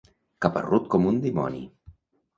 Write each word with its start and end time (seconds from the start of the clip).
Caparrut 0.45 0.89
com 0.95 1.05
un 1.13 1.21
dimoni. 1.27 1.63